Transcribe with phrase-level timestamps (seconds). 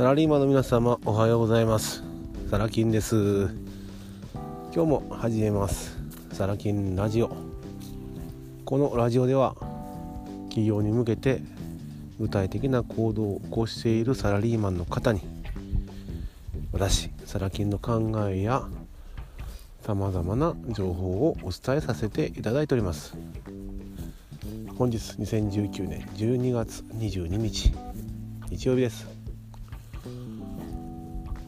[0.00, 2.02] サラリーマンの皆様おはようございます。
[2.48, 3.50] サラキンです。
[4.74, 5.94] 今日も始めます。
[6.32, 7.36] サラキンラジオ。
[8.64, 9.56] このラジオでは
[10.48, 11.42] 企業に向けて
[12.18, 15.20] 具体的な行動を起こしているサラリーマンの方に
[16.72, 18.62] 私サラキンの考えや
[19.82, 23.14] さまざまな情報をお伝えさせていただいております。
[24.78, 27.74] 本日2019年12月22日
[28.48, 29.19] 日曜日です。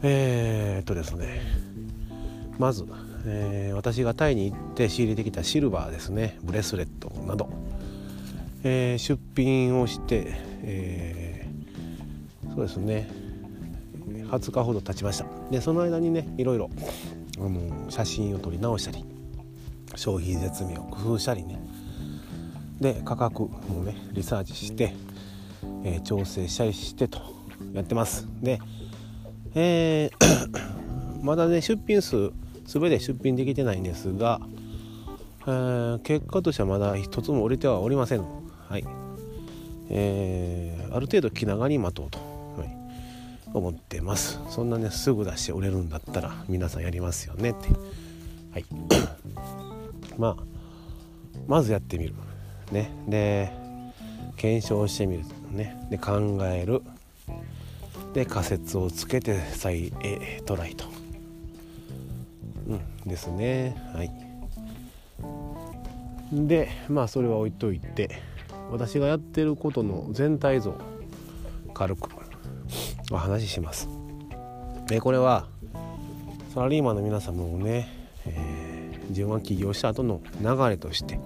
[0.03, 1.41] えー、っとですね
[2.59, 2.85] まず、
[3.25, 7.49] えー、私がタイに行って仕入れてきたシルバーですねブレスレットなど、
[8.63, 10.25] えー、出品をして、
[10.61, 13.09] えー、そうですね
[14.07, 15.25] 20日ほど経ちました。
[15.51, 16.69] でその間にねいろいろ
[17.37, 19.05] あの写真を撮り直したり
[19.95, 21.59] 消費絶妙工夫したりね。
[22.81, 24.93] で価格もねリサーチして、
[25.83, 27.21] えー、調整したりしてと
[27.73, 28.27] やってます。
[28.41, 28.59] で
[29.55, 30.59] えー、
[31.23, 32.31] まだね出品数
[32.65, 34.39] 全て出品できてないんですが、
[35.41, 38.23] えー、結果としてはまだ一つも折れてはおりません。
[38.69, 38.85] はい。
[39.89, 42.17] えー、ある程度気長に待とうと、
[42.57, 42.75] はい、
[43.53, 44.39] 思ってます。
[44.49, 47.69] そんなねすぐ出して売れるんだったら皆さんやりますよねって。
[48.51, 48.65] はい。
[50.17, 50.43] まあ
[51.47, 52.15] まずやってみる。
[52.71, 52.89] ね。
[53.07, 53.51] で
[54.37, 55.23] 検証してみる。
[55.51, 55.77] ね。
[55.89, 56.81] で考える。
[58.13, 60.85] で仮説をつけて再えトライと、
[62.67, 63.75] うん、ですね。
[63.93, 64.11] はい。
[66.31, 68.09] でまあそれは置いといて
[68.71, 70.75] 私がやってることの全体像
[71.73, 72.09] 軽く
[73.11, 73.87] お話しします。
[74.87, 75.47] でこれは
[76.53, 77.87] サラリーマンの皆様もね、
[78.27, 81.19] えー、自分は起業した後の流れとして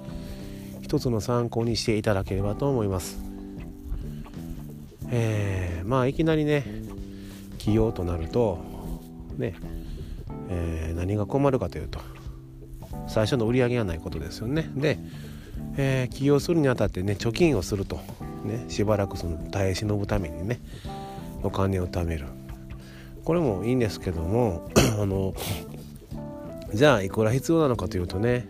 [0.82, 3.20] 一つの参考にしていただければと思います。
[5.10, 6.66] えー、まあいきなりね
[7.68, 8.60] 起業となると
[9.36, 9.54] ね、
[10.48, 12.00] えー、何が困るかというと
[13.10, 14.70] 最初の売り上げがないことですよね。
[14.74, 14.98] で、
[15.76, 18.00] えー、起業するにあたってね貯金をすると
[18.46, 20.62] ねしばらくその耐え忍ぶためにね
[21.44, 22.28] お金を貯める。
[23.26, 25.34] これもいいんですけども あの
[26.74, 28.48] じゃあいくら必要なのかというとね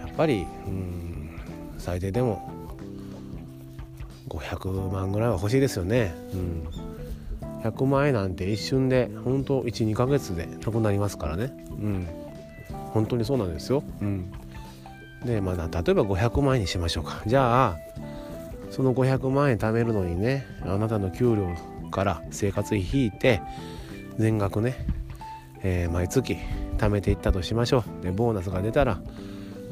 [0.00, 1.40] やっぱりうん
[1.78, 2.50] 最低でも
[4.28, 6.12] 500万ぐらいは欲しいですよね。
[6.32, 6.91] うん、
[7.62, 11.52] 100万円なんて一瞬で本当12ヶ月でなくなりますからね。
[11.70, 12.08] うん、
[12.92, 13.82] 本当にそうなんですよ。
[14.00, 14.32] うん、
[15.24, 17.22] でまあ例えば500万円にしましょうか。
[17.26, 17.78] じゃあ
[18.70, 21.48] その500万円貯めるのにねあなたの給料
[21.90, 23.40] から生活費引いて
[24.18, 24.86] 全額ね、
[25.62, 26.36] えー、毎月
[26.78, 28.04] 貯めていったとしましょう。
[28.04, 29.00] でボーナスが出たら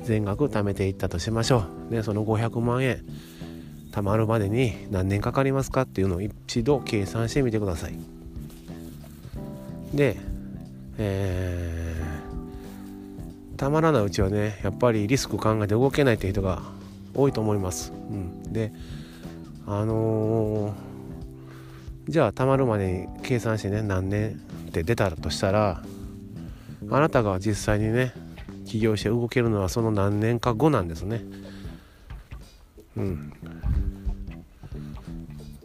[0.03, 1.93] 全額貯めていったとしましょう。
[1.93, 3.03] でその500万円
[3.91, 7.95] 貯まるまでに何年かかりますかっていうのを一度計算してみてください。
[9.95, 10.17] で
[11.03, 16.63] えー、たまらないうちはねやっぱりリスク考えて動けないっていう人が
[17.15, 18.71] 多いと思います、うん、で
[19.67, 25.83] あのー、じゃあたまるまでに計算してね何年って出たとしたら
[26.91, 28.13] あなたが実際にね
[28.67, 31.23] 起業して動けるのはその何年か後なんですね。
[32.97, 33.33] うん。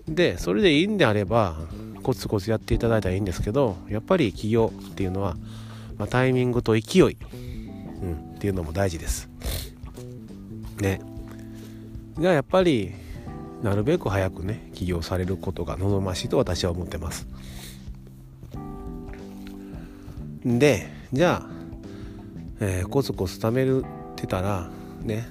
[0.08, 1.58] でそれでいいんであれば
[2.04, 5.36] コツコツやっていただいたらいいんですけどやっぱり起業っていうのは、
[5.98, 7.18] まあ、タイミングと勢い、
[8.02, 9.30] うん、っていうのも大事です。
[10.78, 11.02] ね。
[12.20, 12.94] じゃあやっぱり
[13.64, 17.28] なるべく早くね起業されることが望ましいと私は思ってます。
[20.46, 21.50] でじゃあ、
[22.60, 24.70] えー、コツコツ貯めるってたら
[25.02, 25.28] ね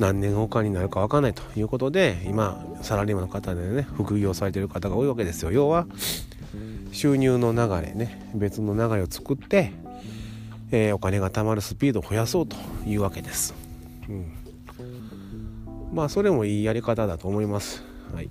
[0.00, 5.52] 何年後かになるか分かんないということで今サラリーマンの方でね副業されてる方が多いわけですよ。
[5.52, 5.86] 要は
[6.92, 9.72] 収入の流れね別の流れを作って、
[10.70, 12.56] えー、お金が貯まるスピードを増やそうと
[12.86, 13.54] いうわけです、
[14.08, 14.32] うん、
[15.92, 17.82] まあそれもいいやり方だと思います。
[18.14, 18.28] はい。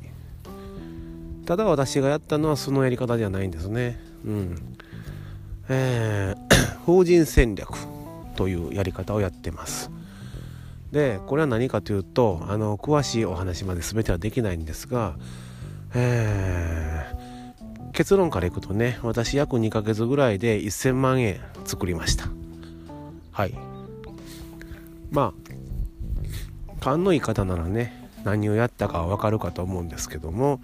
[1.45, 3.99] ただ私がやったのはそのやり方ではないんですね。
[4.25, 4.55] うん。
[5.69, 7.73] えー、 法人戦略
[8.35, 9.89] というやり方をやってます。
[10.91, 15.15] でこれは何かというとあの詳しいお話まで全てはできないんですが、
[15.95, 22.27] えー、結論からいくとね私約2ヶ月ぐらいで1000万円作りました。
[23.31, 23.53] はい。
[25.11, 25.33] ま
[26.79, 30.59] あ勘のいい方ならね何をやったかは分かるかと思うんですけども、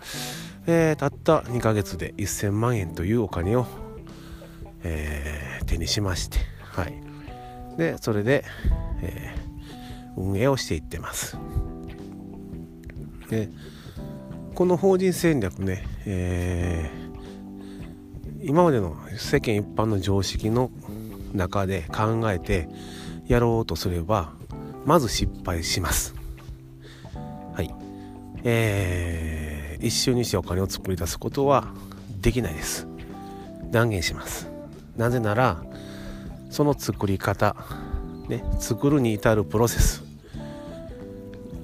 [0.66, 3.66] えー、たった2ヶ月で1000万円というお金を、
[4.84, 6.94] えー、手にしましてはい。
[7.78, 8.44] でそれで、
[9.02, 9.47] えー
[10.18, 11.38] 運営をしていってます。
[13.30, 13.50] で
[14.56, 20.72] この法人戦略ね、えー、今までの世間一般の常識の
[21.34, 22.68] 中で考えて
[23.28, 24.34] やろうとすれば
[24.86, 26.16] まず失敗します。
[27.54, 27.74] はい。
[28.44, 31.68] えー、一瞬にしてお金を作り出すことは
[32.22, 32.88] できないです。
[33.70, 34.50] 断言します。
[34.96, 35.64] なぜなら
[36.50, 37.56] その作り方
[38.28, 40.07] ね作るに至るプロセス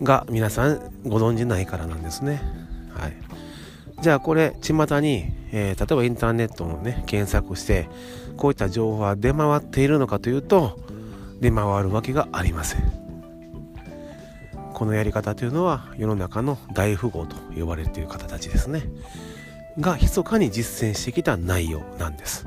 [0.03, 2.41] が皆さんご存じないからなんですね。
[2.93, 3.13] はい。
[4.01, 7.87] じゃあこれ巷に、えー、例えばインターネットのね検索して
[8.35, 10.79] こういった情報は出回っているのかというと
[11.39, 13.03] 出回るわけがありません。
[14.73, 18.83] このやり方というのは世の中の大富豪と呼ばれている方たちですね。
[19.79, 22.45] が密かに実践してきた内容なんです。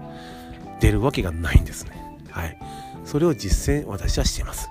[0.81, 1.93] 出るわけがないんですね。
[2.31, 2.58] はい。
[3.05, 4.69] それを実践私はしています。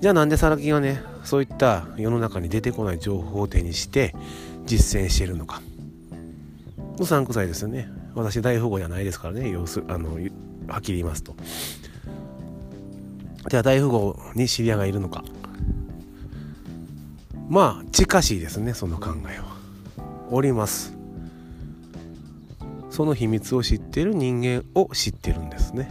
[0.00, 4.14] じゃあなんでサラ金はねそういった世の中に出てこない情報を手にして
[4.64, 5.60] 実践しているのか。
[7.00, 7.88] うさんくさいですよね。
[8.14, 9.50] 私大富豪じゃないですからね。
[9.50, 10.18] 要すあの
[10.68, 11.34] はっきり言いますと。
[13.48, 15.24] じゃあ大富豪に知り合いがいるのか。
[17.48, 19.56] まあ近しいですねその考えは。
[20.30, 20.94] おります。
[22.90, 25.90] その秘密を知っている人間を知ってるんですね。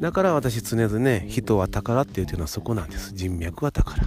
[0.00, 3.12] だから私常々人は宝って言うていうのはそこなんです。
[3.14, 4.00] 人脈は宝。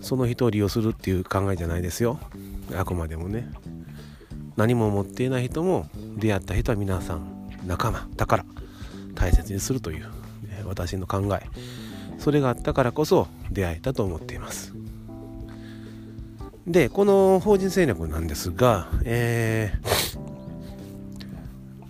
[0.00, 2.18] その人を利用するっていう考えじゃないですよ。
[2.74, 3.50] あくまでもね。
[4.56, 5.86] 何も持っていない人も
[6.16, 8.44] 出会った人は皆さん仲間宝。
[9.14, 10.08] 大切にするという、ね、
[10.64, 11.46] 私の考え。
[12.18, 14.72] それがあったからこそ出会えたと思っています。
[16.66, 20.18] でこの法人戦略なんですが、えー、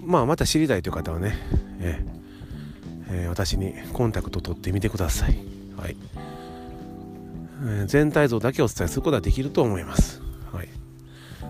[0.05, 1.37] まあまた知りたいという方はね、
[1.81, 2.16] えー
[3.09, 5.39] えー、私にコンタクト取ってみてください、
[5.77, 5.97] はい。
[7.63, 10.21] えー、全体像だけお伝えすることはできると思います、
[10.53, 10.69] はい、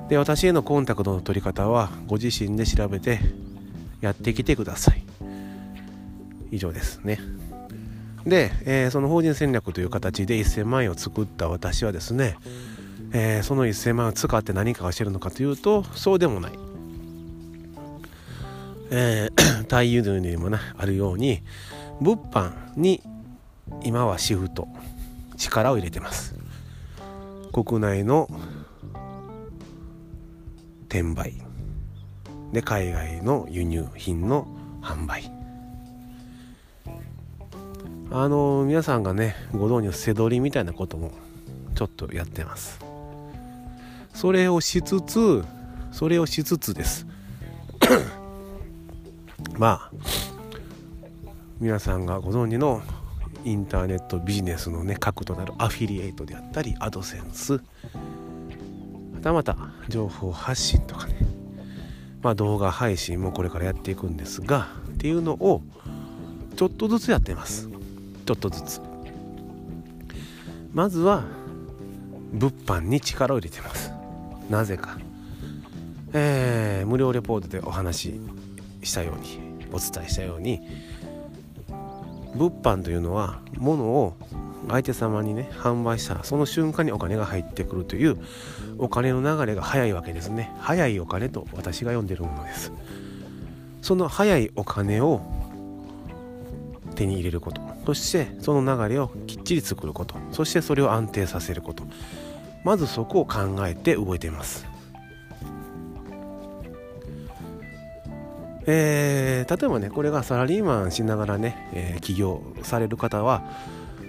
[0.09, 3.21] で私へのコンタクトの取り方はご自身で調べて
[4.01, 5.03] やってきてください。
[6.51, 7.19] 以上ですね。
[8.25, 12.37] で、えー、その法人戦略という形で1000万円を作った私はですね、
[13.13, 16.53] えー、その1000万円を使って何かをしてるのかというとそうでもない、
[18.91, 21.43] えー、対輸入にも、ね、あるように
[22.01, 23.03] 物販に
[23.83, 24.69] 今はシフト
[25.37, 26.35] 力を入れてます。
[27.53, 28.29] 国内の
[30.89, 31.35] 転売。
[32.53, 34.47] で海外の輸入品の
[34.81, 35.31] 販売。
[38.11, 41.11] あの皆さんがねご存知の背取りみたいなことも
[41.75, 42.79] ちょっとやってます。
[44.15, 45.45] それをしつつ
[45.91, 47.07] それをしつつです。
[49.59, 49.91] まあ
[51.61, 52.83] 皆さんがご存知の
[53.45, 57.61] インターネットビジネスのね核となるアフィリエイトであったりアドセンス
[59.15, 59.57] またまた
[59.89, 61.17] 情報発信とかね。
[62.23, 65.63] まあ動画配信もこれからやっていくんですがっていうのを
[66.57, 67.69] ちょっとずつやってます。
[68.27, 68.81] ちょっとずつ。
[70.73, 71.25] まずは
[72.33, 73.93] 物販に力を入れてます。
[74.51, 74.99] なぜか。
[76.13, 78.21] えー、無料レポートでお話し
[78.83, 79.46] したように。
[79.73, 80.61] お伝えしたように
[82.35, 84.15] 物販というのは物を
[84.69, 88.19] 相手様にね販売したその瞬間にお金が入ってくるという
[88.79, 90.53] お金の流れが早いわけですね。
[90.59, 92.73] 早いお金と私が呼んでるものです。
[93.81, 95.21] その早いお金を
[96.95, 97.61] 手に入れること。
[97.87, 100.17] そしてその流れをきっちり作ること。
[100.33, 101.85] そしてそれを安定させること。
[102.65, 104.67] まずそこを考えて動いています。
[108.67, 113.45] えー、例えばねこれがサラリーマンしながらね、えー、起業される方は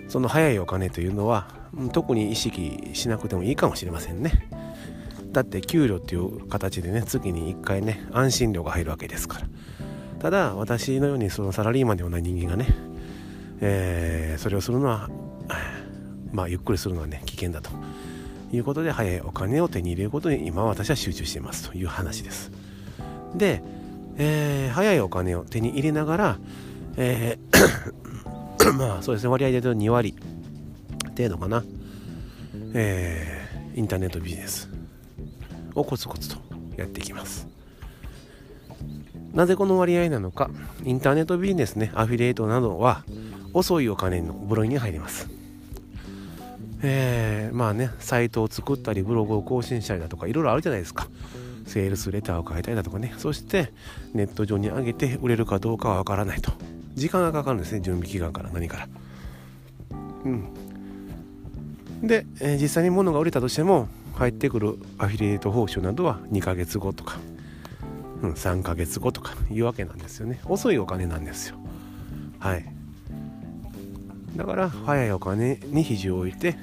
[0.07, 1.47] その早いお金というのは
[1.93, 4.49] 特に意識しなくてもいいかもしれませんね。
[5.31, 9.47] だって給料っていう形でね月に1回ね安心料が入るわけですから。
[10.19, 12.65] ただ私のようにそのサラリーマンではない人間がね
[13.59, 15.09] えー、それをするのは
[16.31, 17.71] まあゆっくりするのはね危険だと
[18.51, 22.51] いうことで早いお金を手に入れることに今私は集中していますという話です。
[23.35, 23.61] で、
[24.17, 26.39] えー、早いお金を手に入れながら、
[26.97, 28.07] えー
[28.73, 30.15] まあそうですね割合で言うと2割
[31.15, 31.63] 程度かな、
[32.73, 34.69] えー、インターネットビジネス
[35.73, 36.37] をコツコツと
[36.75, 37.47] やっていきます。
[39.33, 40.49] なぜこの割合なのか。
[40.83, 43.03] インターネットビジネスねアフィリエイトなどは
[43.53, 45.29] 遅いお金の部類に入ります。
[46.81, 51.07] えー、まあねサイトを作ったりブログを更新したりだとかいろいろあるじゃないですか。
[51.67, 53.13] セールスレターを書いたりだとかね。
[53.17, 53.71] そして
[54.13, 56.51] ネット上に上げて売れるかどうかはわからないと。
[56.95, 57.81] 時間がかかるんですね。
[57.81, 58.87] 準備期間から何から。
[60.25, 60.47] うん。
[62.01, 67.17] で、えー、実際に物が売れたとしても入ってくるアフィリエイト報酬などは2ヶ月後とか、
[68.21, 70.39] うん、3ヶ月後とかいうわけなんですよね。
[70.45, 71.57] 遅いお金なんですよ。
[72.39, 72.65] はい。
[74.35, 76.55] だから早いお金に肘を置いて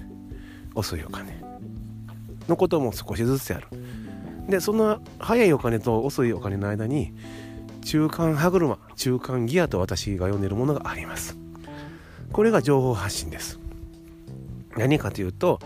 [0.74, 1.42] 遅いお金
[2.48, 3.66] のことも少しずつやる。
[4.48, 7.12] でその早いお金と遅いお金の間に
[7.84, 11.36] 中間歯車中間ギアと私が呼んでいるものがあります。
[12.32, 13.60] これが情報発信です。
[14.76, 15.60] 何かというと、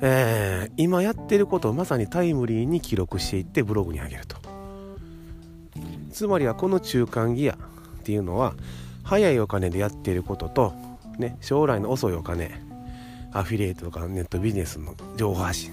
[0.00, 4.36] えー、今やってることをまさにタイムリーに記録していってブログに上げると。
[6.12, 7.56] つまりはこの中間ギアっ
[8.04, 8.54] ていうのは
[9.02, 10.74] 早いお金でやっていることと、
[11.18, 12.60] ね、将来の遅いお金
[13.32, 15.72] アフィリエイトとかネットビジネスの情報発信。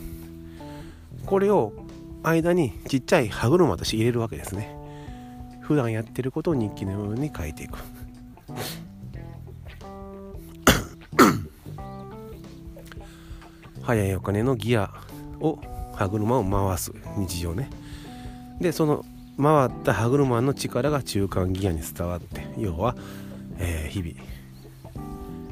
[1.26, 1.74] これを
[2.24, 4.76] 間にちっちゃい歯車として入れるわけですね。
[5.62, 7.80] 普段やってることを日記のように書いていく。
[13.82, 14.94] 早いお金のギア
[15.40, 15.60] を
[15.94, 16.92] 歯車を回す。
[17.18, 17.70] 日常ね。
[18.60, 19.06] でその
[19.42, 22.96] 回った歯車の力が中間ギアに伝わって要は、
[23.60, 24.12] えー、日々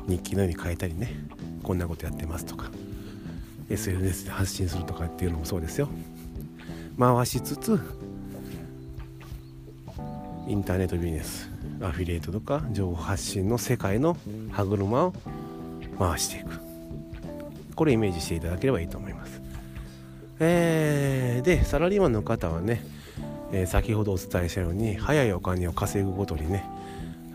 [0.07, 1.12] 日記のように書いたりね。
[1.63, 2.69] こんなことやってますとか。
[3.69, 5.89] SNS で発信するとかっていうのもそうですよ。
[6.97, 7.79] 回しつつ
[10.47, 11.49] インターネットビジネス
[11.81, 14.15] アフィリエイトとか情報発信の世界の
[14.51, 15.13] 歯車を
[15.99, 16.59] 回していく。
[17.75, 19.41] これイメージしていただければいいと思います。
[20.39, 22.81] えー、でサラリーマンの方はね、
[23.51, 26.63] えー、先ほどお伝えしたように早いお金を稼ぐごとにね、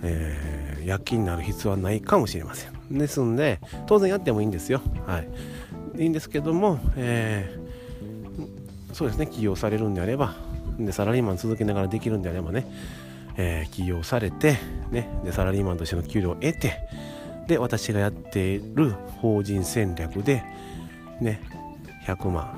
[0.02, 2.98] えー、躍起になる必要はないかもしれません。
[2.98, 4.80] ですんで当然やってもいいんですよ。
[5.06, 5.28] はい。
[6.02, 7.69] いいんですけども、えー、
[8.92, 9.26] そうですね。
[9.26, 10.34] 起業されるんであれば
[10.86, 12.66] でサラリーマン続けながらできるんであればね、
[13.36, 14.56] えー、起業されて、
[14.90, 16.88] ね、でサラリーマンとしての給料を得て
[17.46, 20.42] で私がやっている法人戦略で
[21.20, 21.40] ね
[22.06, 22.56] 100万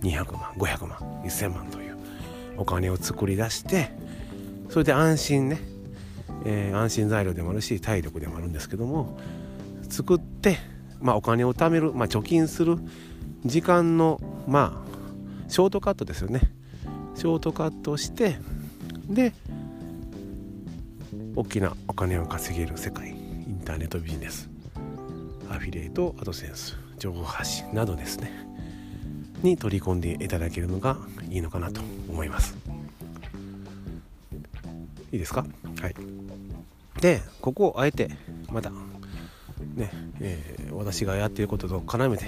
[0.00, 1.96] 200万500万1000万という
[2.56, 3.90] お金を作り出して
[4.68, 5.60] それで安心ね、
[6.44, 9.18] えー、安心材料でもあるし体力でもあるんですけども
[9.88, 10.58] 作って、
[11.00, 12.78] まあ、お金を貯める、まあ、貯金する
[13.44, 14.87] 時間のまあ
[15.48, 16.40] ショートカットですよね。
[17.14, 18.38] ショートカットして
[19.08, 19.32] で
[21.34, 24.48] 大きなお金を稼げる世界インターネットビジネス。
[25.50, 28.30] アフィリエイトアドセンス情報発信などですね。
[29.42, 30.98] に取り込んでいただけるのが
[31.30, 32.56] いいのかなと思います。
[35.10, 35.46] いいですか？
[35.80, 35.94] はい。
[37.00, 38.10] でここをあえて
[38.50, 39.90] またね、
[40.20, 42.26] えー、私がやっていることと絡めて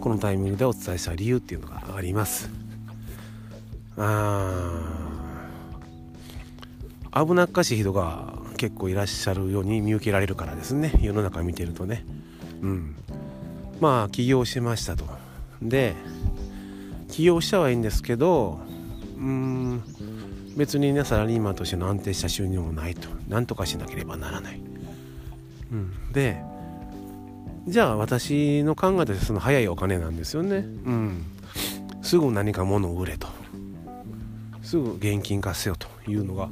[0.00, 2.50] このタイミングでお伝えした理由っていうのがあります。
[3.96, 4.82] あ
[7.14, 10.92] 危なっかしい人が結構いらっしゃるように見受けられるからですね。
[11.00, 12.04] 世の中見てるとね。
[12.60, 12.96] うん。
[13.80, 15.06] まあ起業しましたと。
[15.62, 15.94] で
[17.10, 18.60] 起業したはいいんですけど
[19.16, 19.82] うん。
[20.56, 23.08] 別にねサラリーマンとしての安定した収入もないと。
[23.28, 24.60] 何とかしなければならない、
[25.72, 26.40] うん、で
[27.66, 30.58] じゃあ私の考えとしてその早いお金なんですよね。
[30.58, 30.60] う
[30.90, 31.24] ん。
[32.06, 33.26] すぐ何か物を売れと。
[34.62, 36.50] すぐ現金化せよというのが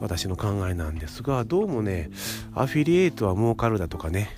[0.00, 2.10] 私の考えなんですがどうもね
[2.54, 4.36] アフィリエイトは儲かるだとかね。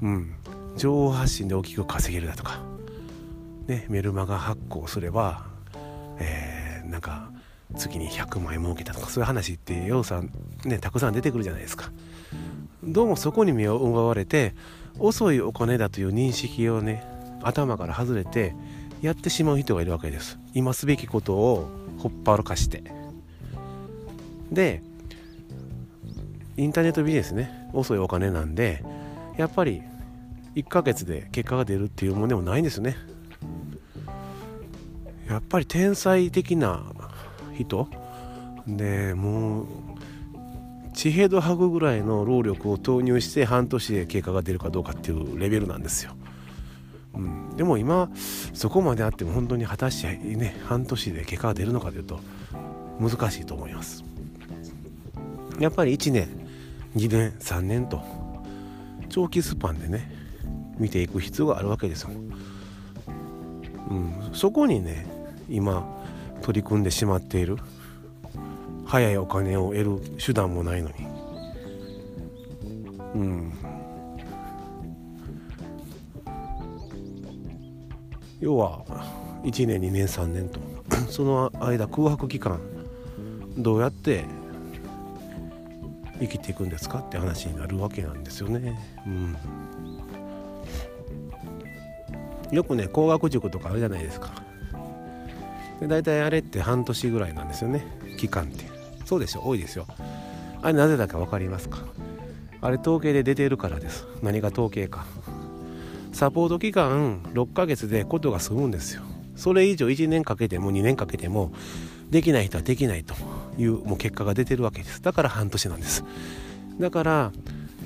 [0.00, 0.34] うん。
[0.76, 2.60] 情報発信で大きく稼げるだとか。
[3.66, 5.46] ねメルマガ発行すれば
[6.20, 7.30] えー、なんか
[7.76, 10.30] 月に100万円儲けたとかそういう話ってようさん
[10.64, 11.90] ねたくさん出てくるじゃないですか。
[12.84, 14.54] どうもそこに目を奪われて
[15.00, 17.02] 遅いお金だという認識をね
[17.42, 18.54] 頭から外れて
[19.02, 20.38] やってしまう人がいるわけです。
[20.54, 22.82] 今すべきことをほっぱらかして。
[24.50, 24.82] で
[26.56, 28.84] インターネットビジネスね遅いお金なんで
[29.36, 29.82] やっぱり
[30.54, 32.96] 1ヶ月で結果が出るっていうものでもないんですね。
[35.28, 36.84] やっぱり天才的な
[37.56, 37.88] 人。
[38.66, 39.66] でもう
[40.94, 46.12] 地平度剥ぐぐらいの労力を投入して半年で結果が出るかどうかっていうレベルなんですよ、
[47.56, 48.08] でも今
[48.52, 52.20] そこまであっても本当に果たしてね半年で結果が出るのかというと
[53.00, 54.04] 難しいと思います。
[55.60, 56.28] やっぱり1年
[56.96, 58.02] 2年3年と
[59.08, 60.10] 長期スパンでね
[60.78, 62.10] 見ていく必要があるわけですよ、
[63.90, 65.06] うん、そこにね
[65.48, 65.86] 今
[66.42, 67.58] 取り組んでしまっている
[68.84, 70.94] 早いお金を得る手段もないのに。
[73.14, 73.52] うん
[78.40, 78.84] 要は
[79.44, 80.60] 1年2年3年と。
[81.08, 82.60] その間空白期間
[83.56, 84.24] どうやって
[86.20, 88.78] 生きていくんですかって話になるわけなんですよね。
[89.06, 89.36] うん、
[92.50, 94.42] よくね工学塾とかあるじゃないですか。
[95.80, 97.84] で大体あれって半年ぐらいなんですよね。
[98.18, 98.64] 期間って。
[99.04, 99.86] そうでしょ多いですよ。
[100.62, 101.78] あれなぜだか分かりますか？
[102.60, 104.06] あれ統計で出てるからです。
[104.22, 105.04] 何が統計か。
[106.24, 109.02] サポート期間6ヶ月でことが済むんですよ。
[109.36, 111.52] それ以上1年かけても2年かけても
[112.08, 113.14] できない人はできないと
[113.58, 115.02] いうもう結果が出てるわけです。
[115.02, 116.02] だから半年なんです。
[116.80, 117.32] だから、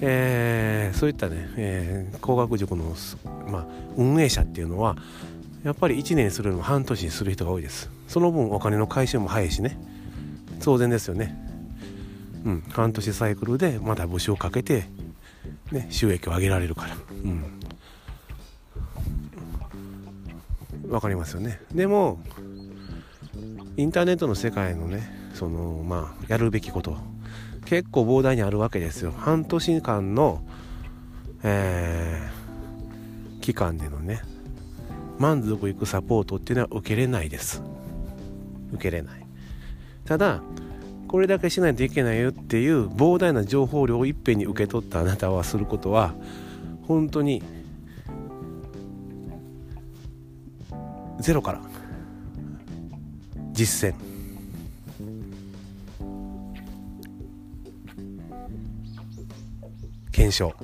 [0.00, 2.94] えー、そういったね、えー、工学塾の、
[3.48, 3.66] まあ、
[3.96, 4.96] 運営者っていうのは
[5.64, 7.90] やっぱり1年にするのも半年にする人が多いです。
[8.06, 9.76] その分お金の回収も早いしね。
[10.62, 11.36] 当然ですよね。
[12.46, 12.62] うん。
[12.70, 14.84] 半年サイクルでまだ募集をかけて、
[15.72, 16.94] ね、収益を上げられるから。
[17.10, 17.58] うん。
[20.88, 21.60] 分かりますよね。
[21.72, 22.20] でも
[23.76, 26.96] インターネットの世界のねそのまあやるべきこと
[27.66, 29.12] 結構膨大にあるわけですよ。
[29.16, 30.42] 半年間の、
[31.42, 34.22] えー、期間でのね
[35.18, 37.62] 満足いくサポートっていうのは受けれないです。
[38.72, 39.26] 受けれない。
[40.04, 40.40] ただ
[41.08, 46.14] これだけしないといけないよっていう膨大な情報量をいっぺんに受け取ったあなたはすることは
[46.86, 47.42] 本当に
[51.20, 51.60] ゼロから。
[53.52, 53.94] 実践。
[60.12, 60.54] 検証。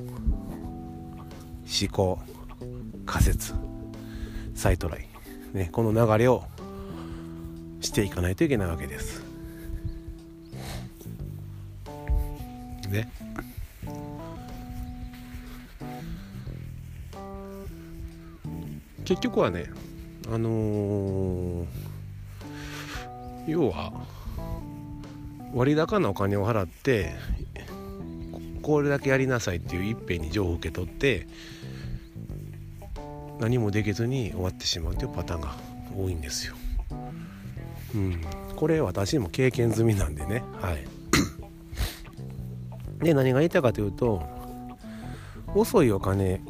[1.83, 2.19] 思考。
[3.05, 3.55] 仮説。
[4.55, 5.09] 再トライ、
[5.53, 6.45] ね、この流れを
[7.81, 9.23] していかないといけないわけです。
[12.89, 13.11] ね。
[19.05, 19.67] 結局はね
[20.31, 21.67] あのー、
[23.47, 23.93] 要は
[25.55, 27.15] 割高なお金を払って
[28.63, 31.27] これだけやりなさいっていういっぺんに情報を受け取って
[33.39, 35.55] 何もできずに終わってしまうというパターンが
[35.97, 36.55] 多いんですよ。
[37.95, 38.21] うん、
[38.57, 40.43] これ私も経験済みなんでね。
[40.61, 40.85] はい。
[43.05, 44.23] で何が言いたいかというと
[45.55, 46.41] 遅いお金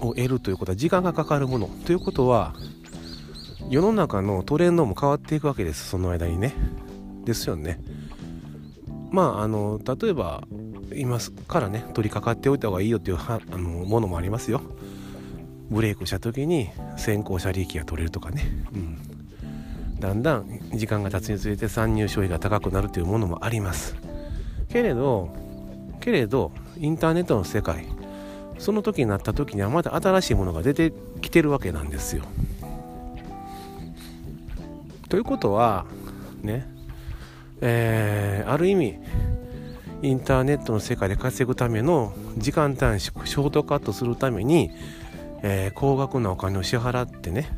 [0.00, 2.54] を得るということは時間がかかるものということは
[3.70, 6.52] 世の中のトレンドも変わっていくわけですその間にね。
[7.24, 7.80] ですよね。
[9.12, 10.42] まああの例えば
[10.92, 14.60] 今からね取り掛かっておいた方がいいよっていうはあのものもありますよ。
[15.70, 18.42] ブレイクした時に先行者利益が取れるとかね、
[18.74, 23.94] うん、だんだん時間が経つにつれて参入消費が高くなるというものもあります。
[24.68, 25.32] けれど
[26.00, 27.86] けれどインターネットの世界
[28.58, 32.24] その時になった時にはまだ新しいものが出てきてるわけなんですよ。
[35.10, 35.84] ということは
[36.42, 36.80] ね
[37.60, 38.98] えー、ある意味
[40.02, 44.70] インターネットの世界で稼ぐための時間短縮ショートカットするために、
[45.42, 47.50] えー、高額なお金を支払ってね、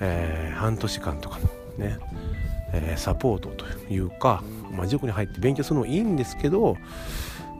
[0.00, 1.96] えー、半年間とかのね、
[2.72, 6.76] えサポートというか、まあ、塾に入って勉強するのもいいんですけど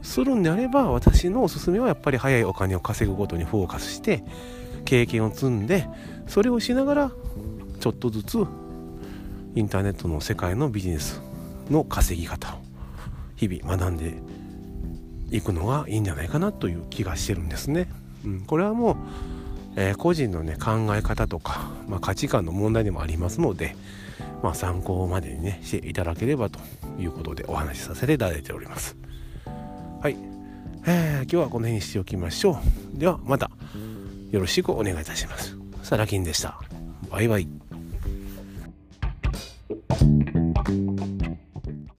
[0.03, 4.25] するんであれば私のおすすめはやっぱり早いお金を稼ぐことにフォーカスして
[4.85, 5.87] 経験を積んで
[6.27, 7.13] それをしながら
[7.79, 8.47] ちょっとずつ
[9.55, 11.21] インターネットの世界のビジネス
[11.71, 12.59] の稼ぎ方を
[13.37, 14.15] 日々学んで
[15.31, 17.89] いくのがいいんじゃないかなという気がしてるんですね。
[18.25, 18.97] うん、これはもう、
[19.77, 23.77] えー、個人のね考え方とか、まあ、価値観の問題でもありますので、
[24.43, 26.59] まあ、参考までにねしていただければと
[26.99, 28.97] いうことでお話しさせていただいております。
[30.03, 30.17] はい、
[30.87, 32.61] えー、今日はこの辺にしておきましょ
[32.95, 32.99] う。
[32.99, 33.51] ではまた
[34.31, 35.57] よろしくお願いいたします。
[35.83, 36.61] サラキンでした。
[37.11, 37.70] バイバイ。